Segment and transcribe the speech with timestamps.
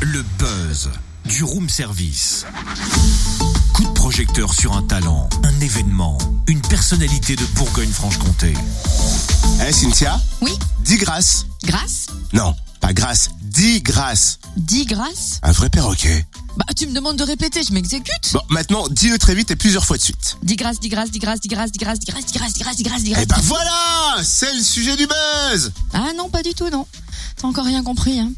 [0.00, 0.90] Le buzz
[1.24, 2.44] du room service.
[3.74, 8.54] Coup de projecteur sur un talent, un événement, une personnalité de Bourgogne-Franche-Comté.
[9.66, 10.20] Eh Cynthia?
[10.40, 10.52] Oui,
[10.84, 11.46] Dis grâce.
[11.64, 13.30] grâce Non, pas grâce.
[13.42, 14.38] Dis grâce.
[14.56, 16.24] Dis grâce Un vrai perroquet.
[16.56, 18.32] Bah, tu me demandes de répéter, je m'exécute.
[18.32, 20.36] Bon, maintenant, dis-le très vite et plusieurs fois de suite.
[20.42, 22.60] Dis grâce, dis grâce, dis grâce, dis grâce, dis grâce, dis grâce, dis grâce, dis
[22.62, 23.22] grâce, dis grâce, dis grâce.
[23.22, 26.86] Eh ben voilà C'est le sujet du buzz Ah non, pas du tout, non.
[27.40, 28.32] T'as encore rien compris, hein?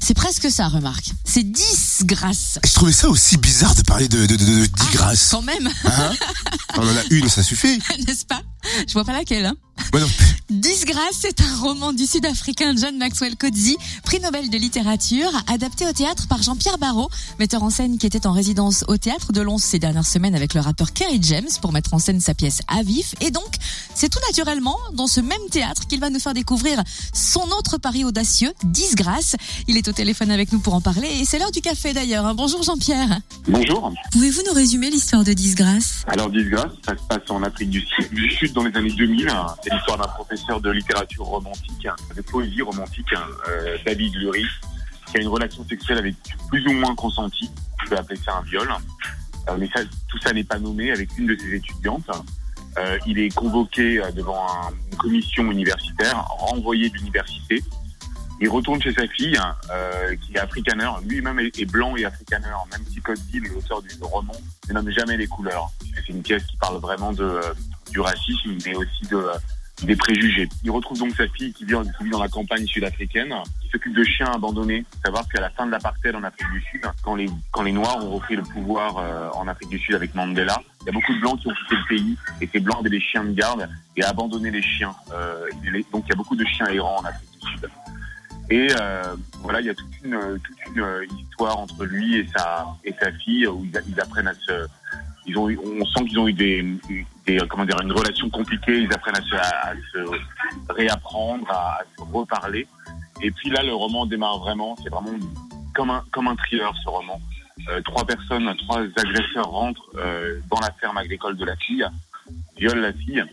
[0.00, 1.10] C'est presque ça, remarque.
[1.24, 2.58] C'est 10 grâces.
[2.64, 5.30] Je trouvais ça aussi bizarre de parler de, de, de, de dis grâce.
[5.30, 6.12] Quand même, Hein?
[6.76, 7.78] On en a une, ça suffit.
[8.06, 8.40] n'est-ce pas?
[8.86, 9.54] Je vois pas laquelle, hein.
[9.92, 10.06] Non.
[10.50, 15.92] Disgrâce, c'est un roman du sud-africain John Maxwell Coetzee, prix Nobel de littérature, adapté au
[15.92, 19.58] théâtre par Jean-Pierre Barrault, metteur en scène qui était en résidence au théâtre de Lons
[19.58, 22.82] ces dernières semaines avec le rappeur Kerry James pour mettre en scène sa pièce à
[22.82, 23.14] vif.
[23.20, 23.44] Et donc,
[23.94, 28.06] c'est tout naturellement dans ce même théâtre qu'il va nous faire découvrir son autre pari
[28.06, 29.36] audacieux, Disgrâce.
[29.66, 32.24] Il est au téléphone avec nous pour en parler et c'est l'heure du café d'ailleurs.
[32.24, 32.32] hein.
[32.34, 33.20] Bonjour Jean-Pierre.
[33.46, 33.92] Bonjour.
[34.12, 38.14] Pouvez-vous nous résumer l'histoire de Disgrâce Alors, Disgrâce, ça se passe en Afrique du Sud,
[38.14, 39.30] du Sud dans les années 2000.
[39.62, 41.86] C'est l'histoire d'un professeur de littérature romantique,
[42.16, 43.12] de poésie romantique,
[43.48, 44.44] euh, David Lurie,
[45.06, 46.14] qui a une relation sexuelle avec
[46.48, 47.50] plus ou moins consentie.
[47.84, 48.68] Je peux appeler ça un viol.
[49.48, 49.68] Euh, mais
[50.08, 52.08] tout ça n'est pas nommé avec une de ses étudiantes.
[52.78, 57.62] Euh, il est convoqué devant un- une commission universitaire, renvoyé de l'université.
[58.40, 59.36] Il retourne chez sa fille,
[60.22, 60.88] qui est africaner.
[61.04, 64.32] Lui-même est, blanc et africaner, même si Coetzee, l'auteur du roman,
[64.68, 65.70] ne nomme jamais les couleurs.
[65.96, 69.20] C'est une pièce qui parle vraiment du racisme, mais aussi de,
[69.82, 70.48] des préjugés.
[70.64, 73.94] Il retrouve donc sa fille qui vit, qui vit dans la campagne sud-africaine, qui s'occupe
[73.94, 74.84] de chiens abandonnés.
[74.90, 77.72] Faut Savoir qu'à la fin de l'apartheid en Afrique du Sud, quand les, quand les
[77.72, 80.92] Noirs ont repris le pouvoir euh, en Afrique du Sud avec Mandela, il y a
[80.92, 83.32] beaucoup de Blancs qui ont quitté le pays, et ces Blancs avaient des chiens de
[83.32, 84.94] garde et abandonné les chiens.
[85.12, 85.46] Euh,
[85.92, 87.68] donc il y a beaucoup de chiens errants en Afrique du Sud.
[88.50, 92.26] Et euh, voilà, il y a toute une, toute une euh, histoire entre lui et
[92.34, 94.66] sa, et sa fille où ils apprennent à se...
[95.28, 96.64] Ils ont, on sent qu'ils ont eu des,
[97.26, 98.80] des, comment dire, une relation compliquée.
[98.80, 102.66] Ils apprennent à se, réapprendre, à, se reparler.
[103.22, 104.76] Et puis là, le roman démarre vraiment.
[104.82, 105.12] C'est vraiment
[105.74, 107.20] comme un, comme un thriller, ce roman.
[107.68, 111.84] Euh, trois personnes, trois agresseurs rentrent euh, dans la ferme agricole de la fille,
[112.56, 113.24] violent la fille,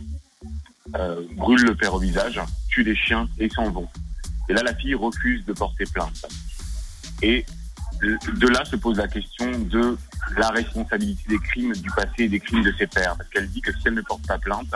[0.95, 3.87] euh, brûlent le père au visage, tuent les chiens et s'en vont.
[4.49, 6.25] Et là, la fille refuse de porter plainte.
[7.21, 7.45] Et
[8.01, 9.97] de là se pose la question de
[10.37, 13.15] la responsabilité des crimes du passé et des crimes de ses pères.
[13.17, 14.73] Parce qu'elle dit que si elle ne porte pas plainte,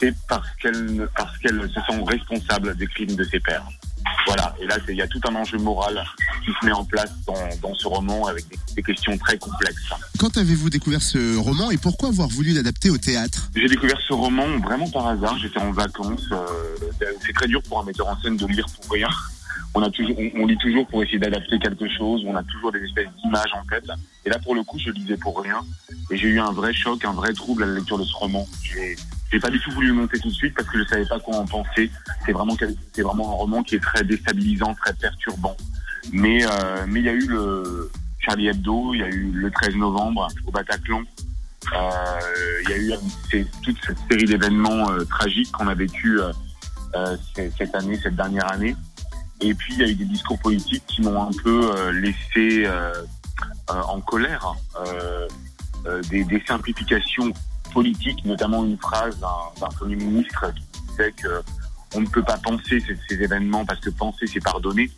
[0.00, 3.66] c'est parce qu'elle parce qu'elle se sent responsable des crimes de ses pères.
[4.26, 4.54] Voilà.
[4.60, 6.02] Et là, il y a tout un enjeu moral
[6.44, 9.92] qui se met en place dans, dans ce roman avec des, des questions très complexes.
[10.18, 13.48] Quand avez-vous découvert ce roman et pourquoi avoir voulu l'adapter au théâtre?
[13.54, 15.38] J'ai découvert ce roman vraiment par hasard.
[15.38, 16.26] J'étais en vacances.
[16.32, 16.76] euh,
[17.26, 19.08] c'est très dur pour un metteur en scène de lire pour rien.
[19.74, 22.24] On, a toujours, on, lit toujours pour essayer d'adapter quelque chose.
[22.26, 23.88] On a toujours des espèces d'images en tête.
[24.24, 25.60] Et là, pour le coup, je lisais pour rien.
[26.10, 28.46] Et j'ai eu un vrai choc, un vrai trouble à la lecture de ce roman.
[28.62, 28.96] J'ai
[29.32, 31.18] j'ai pas du tout voulu le monter tout de suite parce que je savais pas
[31.18, 31.90] quoi en penser.
[32.24, 32.56] C'est vraiment,
[32.92, 35.56] c'est vraiment un roman qui est très déstabilisant, très perturbant.
[36.12, 37.90] Mais euh, mais il y a eu le
[38.20, 41.02] Charlie Hebdo, il y a eu le 13 novembre au Bataclan.
[41.72, 42.20] Euh,
[42.64, 42.78] Il y a
[43.38, 47.16] eu toute cette série d'événements euh, tragiques qu'on a vécu euh,
[47.58, 48.76] cette année, cette dernière année.
[49.44, 52.64] Et puis il y a eu des discours politiques qui m'ont un peu euh, laissé
[52.64, 52.94] euh,
[53.70, 54.54] euh, en colère.
[56.08, 57.30] Des, simplifications
[57.74, 61.42] politiques, notamment une phrase d'un premier ministre qui disait que
[61.94, 64.90] on ne peut pas penser ces, événements parce que penser c'est pardonner.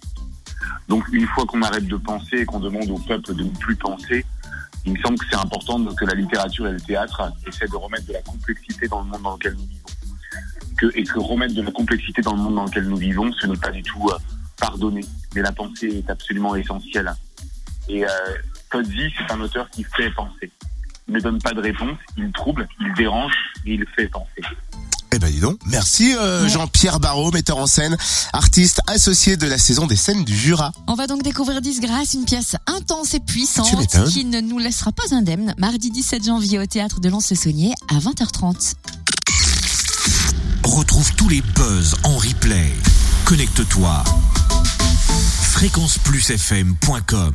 [0.89, 3.75] Donc une fois qu'on arrête de penser et qu'on demande au peuple de ne plus
[3.75, 4.25] penser,
[4.85, 8.07] il me semble que c'est important que la littérature et le théâtre essaient de remettre
[8.07, 10.95] de la complexité dans le monde dans lequel nous vivons.
[10.95, 13.57] Et que remettre de la complexité dans le monde dans lequel nous vivons, ce n'est
[13.57, 14.09] pas du tout
[14.59, 17.15] pardonner, mais la pensée est absolument essentielle.
[17.89, 18.09] Et euh,
[18.73, 20.51] c'est un auteur qui fait penser.
[21.09, 23.33] Il ne donne pas de réponse, il trouble, il dérange,
[23.65, 24.43] et il fait penser.
[25.13, 25.59] Eh ben dis donc.
[25.67, 26.49] Merci euh, Ouais.
[26.49, 27.97] Jean-Pierre Barrault, metteur en scène,
[28.33, 30.73] artiste associé de la saison des scènes du Jura.
[30.89, 35.15] On va donc découvrir Disgrâce, une pièce intense et puissante qui ne nous laissera pas
[35.15, 35.55] indemne.
[35.59, 38.75] Mardi 17 janvier au théâtre de Lons-le-Saunier à 20h30.
[40.65, 42.73] Retrouve tous les buzz en replay.
[43.25, 44.05] Connecte-toi.
[45.57, 47.33] fréquenceplusfm.com